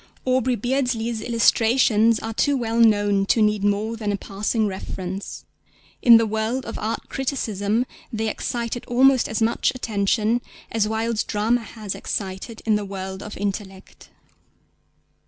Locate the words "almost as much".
8.87-9.71